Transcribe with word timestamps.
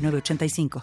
8985. 0.00 0.82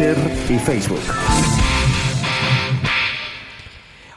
y 0.00 0.58
Facebook. 0.58 1.02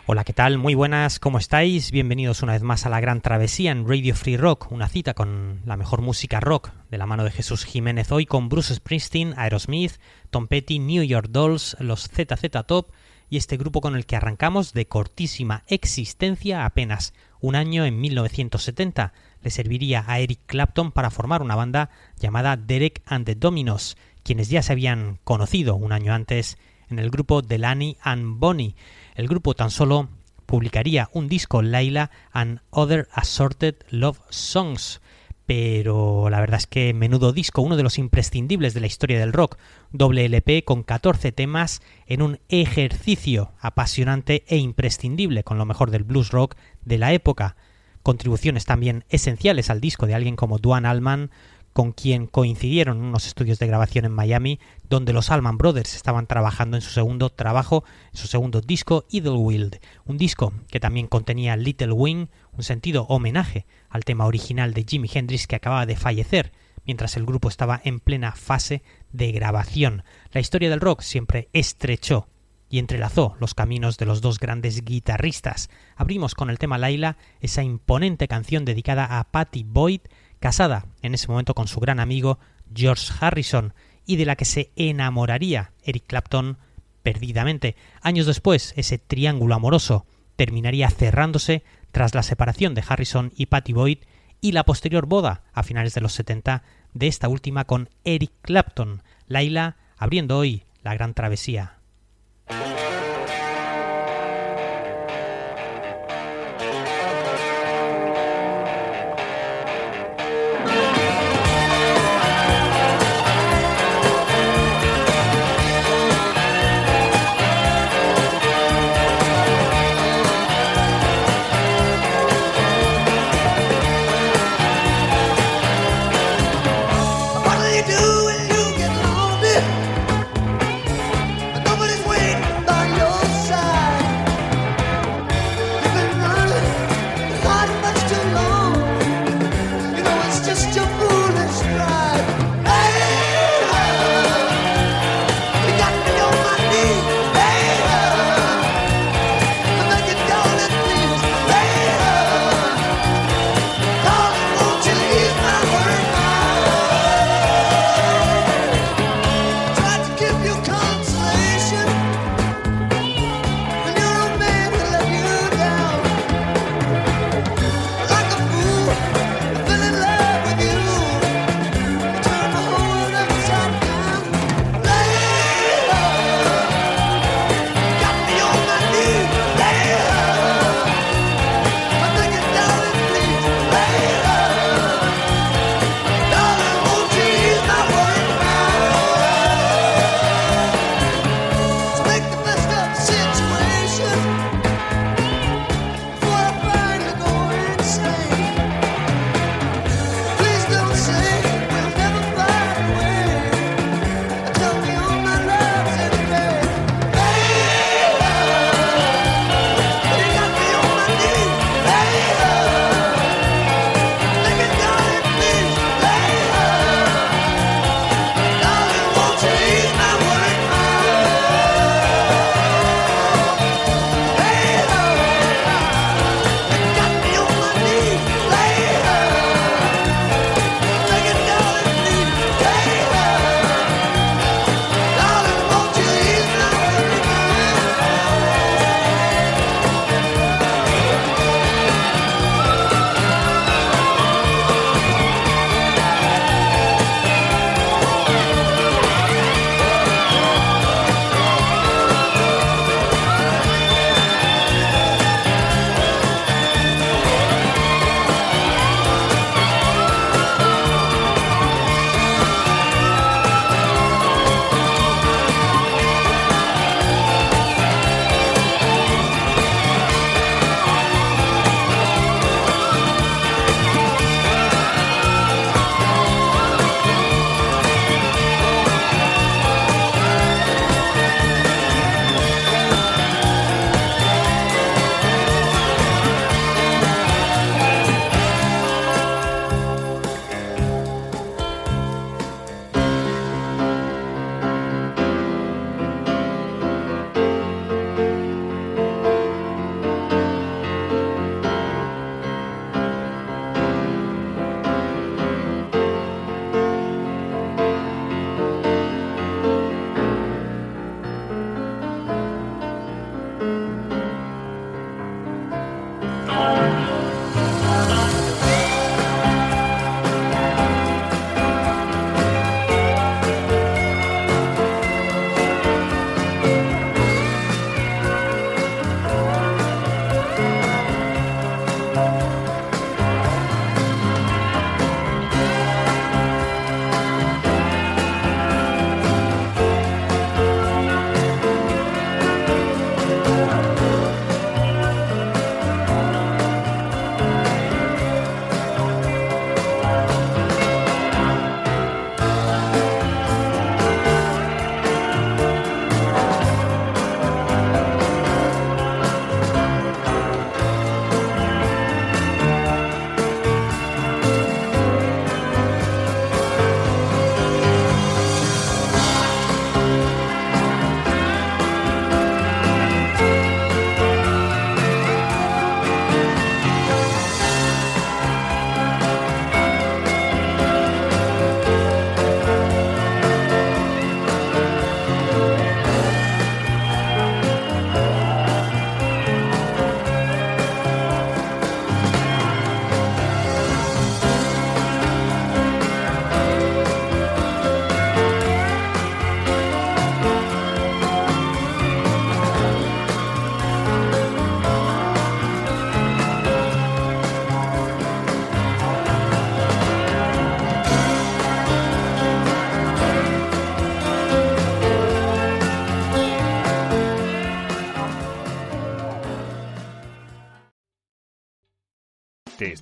Hola, 0.06 0.24
¿qué 0.24 0.32
tal? 0.32 0.58
Muy 0.58 0.74
buenas, 0.74 1.20
¿cómo 1.20 1.38
estáis? 1.38 1.92
Bienvenidos 1.92 2.42
una 2.44 2.54
vez 2.54 2.64
más 2.64 2.86
a 2.86 2.90
la 2.90 3.02
gran 3.02 3.20
travesía 3.20 3.72
en 3.72 3.88
Radio 3.88 4.16
Free 4.16 4.38
Rock, 4.38 4.72
una 4.72 4.88
cita 4.88 5.14
con 5.14 5.62
la 5.66 5.76
mejor 5.76 6.02
música 6.02 6.40
rock 6.40 6.72
de 6.90 6.98
la 6.98 7.06
mano 7.06 7.26
de 7.26 7.32
Jesús 7.32 7.66
Jiménez 7.66 8.12
hoy 8.12 8.26
con 8.26 8.48
Bruce 8.48 8.74
Springsteen, 8.74 9.34
Aerosmith, 9.38 10.00
Tom 10.30 10.48
Petty, 10.48 10.80
New 10.80 11.04
York 11.04 11.28
Dolls, 11.30 11.76
los 11.80 12.08
ZZ 12.08 12.50
Top 12.66 12.92
y 13.30 13.38
este 13.38 13.58
grupo 13.58 13.82
con 13.82 13.96
el 13.96 14.06
que 14.06 14.16
arrancamos 14.16 14.72
de 14.72 14.88
cortísima 14.88 15.64
existencia 15.68 16.64
apenas 16.66 17.14
un 17.42 17.56
año 17.56 17.86
en 17.86 18.00
1970 18.00 19.14
le 19.42 19.52
serviría 19.52 20.06
a 20.08 20.20
Eric 20.20 20.40
Clapton 20.46 20.92
para 20.92 21.12
formar 21.12 21.42
una 21.42 21.56
banda 21.56 21.90
llamada 22.18 22.58
Derek 22.58 23.04
and 23.06 23.26
the 23.26 23.36
Dominos, 23.36 23.98
quienes 24.26 24.50
ya 24.50 24.64
se 24.64 24.74
habían 24.74 25.20
conocido 25.24 25.76
un 25.76 25.92
año 25.92 26.12
antes 26.12 26.58
en 26.90 26.98
el 26.98 27.12
grupo 27.12 27.44
Delaney 27.44 27.96
and 28.02 28.40
Bonnie. 28.40 28.76
El 29.14 29.28
grupo 29.28 29.54
tan 29.54 29.70
solo 29.70 30.10
publicaría 30.48 31.10
un 31.14 31.28
disco 31.30 31.62
Laila 31.62 32.10
and 32.32 32.60
Other 32.72 33.08
Assorted 33.14 33.76
Love 33.92 34.20
Songs, 34.32 35.00
pero 35.46 36.28
la 36.32 36.40
verdad 36.40 36.58
es 36.58 36.66
que 36.66 36.92
menudo 36.96 37.34
disco, 37.34 37.62
uno 37.62 37.78
de 37.78 37.84
los 37.84 38.00
imprescindibles 38.00 38.74
de 38.74 38.80
la 38.80 38.88
historia 38.88 39.20
del 39.20 39.32
rock, 39.32 39.60
doble 39.92 40.26
LP 40.26 40.64
con 40.64 40.82
14 40.82 41.32
temas 41.32 41.84
en 42.08 42.24
un 42.24 42.40
ejercicio 42.50 43.52
apasionante 43.60 44.44
e 44.48 44.58
imprescindible 44.58 45.44
con 45.44 45.60
lo 45.60 45.66
mejor 45.66 45.92
del 45.92 46.04
blues 46.04 46.32
rock 46.32 46.56
de 46.84 46.98
la 46.98 47.14
época. 47.14 47.56
Contribuciones 48.02 48.66
también 48.66 49.06
esenciales 49.10 49.70
al 49.70 49.82
disco 49.82 50.08
de 50.08 50.16
alguien 50.16 50.36
como 50.36 50.58
Duane 50.58 50.88
Allman, 50.88 51.30
con 51.76 51.92
quien 51.92 52.26
coincidieron 52.26 53.02
unos 53.02 53.28
estudios 53.28 53.60
de 53.60 53.68
grabación 53.68 54.06
en 54.06 54.14
Miami, 54.14 54.62
donde 54.88 55.12
los 55.12 55.30
Allman 55.30 55.58
Brothers 55.58 55.94
estaban 55.94 56.26
trabajando 56.26 56.78
en 56.78 56.82
su 56.82 56.90
segundo 56.90 57.30
trabajo, 57.30 57.84
su 58.14 58.28
segundo 58.28 58.62
disco, 58.62 59.04
Idlewild, 59.10 59.82
un 60.06 60.18
disco 60.18 60.54
que 60.70 60.80
también 60.80 61.08
contenía 61.08 61.58
Little 61.58 61.92
Wing, 61.92 62.28
un 62.54 62.64
sentido 62.64 63.04
homenaje 63.10 63.66
al 63.90 64.06
tema 64.06 64.26
original 64.26 64.74
de 64.74 64.86
Jimi 64.88 65.10
Hendrix 65.14 65.48
que 65.48 65.58
acababa 65.58 65.86
de 65.86 65.98
fallecer, 65.98 66.54
mientras 66.86 67.18
el 67.18 67.26
grupo 67.26 67.50
estaba 67.50 67.82
en 67.84 68.00
plena 68.00 68.32
fase 68.32 68.82
de 69.12 69.34
grabación. 69.34 70.06
La 70.32 70.40
historia 70.40 70.70
del 70.70 70.80
rock 70.80 71.02
siempre 71.02 71.50
estrechó 71.52 72.30
y 72.70 72.80
entrelazó 72.80 73.36
los 73.42 73.54
caminos 73.54 73.98
de 73.98 74.06
los 74.06 74.22
dos 74.22 74.40
grandes 74.40 74.86
guitarristas. 74.86 75.70
Abrimos 75.98 76.36
con 76.36 76.50
el 76.50 76.58
tema 76.58 76.78
Laila, 76.78 77.18
esa 77.42 77.64
imponente 77.64 78.30
canción 78.30 78.64
dedicada 78.64 79.20
a 79.20 79.26
Patty 79.26 79.66
Boyd, 79.66 80.02
casada 80.40 80.86
en 81.02 81.14
ese 81.14 81.28
momento 81.28 81.54
con 81.54 81.68
su 81.68 81.80
gran 81.80 82.00
amigo 82.00 82.40
George 82.74 83.12
Harrison 83.20 83.74
y 84.06 84.18
de 84.18 84.26
la 84.26 84.36
que 84.36 84.46
se 84.46 84.72
enamoraría 84.76 85.72
Eric 85.84 86.06
Clapton 86.08 86.58
perdidamente. 87.04 87.76
Años 88.02 88.26
después, 88.26 88.74
ese 88.76 88.98
triángulo 88.98 89.56
amoroso 89.56 90.06
terminaría 90.36 90.90
cerrándose 90.90 91.64
tras 91.92 92.14
la 92.16 92.24
separación 92.24 92.74
de 92.74 92.84
Harrison 92.88 93.32
y 93.36 93.46
Patty 93.46 93.74
Boyd 93.74 94.00
y 94.42 94.52
la 94.52 94.66
posterior 94.66 95.06
boda 95.06 95.44
a 95.54 95.64
finales 95.64 95.94
de 95.94 96.02
los 96.02 96.14
70 96.14 96.64
de 96.94 97.08
esta 97.08 97.30
última 97.30 97.66
con 97.66 97.90
Eric 98.04 98.32
Clapton. 98.42 99.02
Laila 99.28 99.78
abriendo 99.98 100.38
hoy 100.38 100.64
la 100.84 100.94
gran 100.94 101.14
travesía. 101.14 101.80